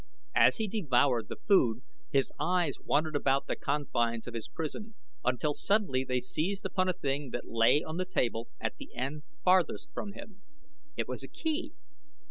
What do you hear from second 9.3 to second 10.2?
farthest from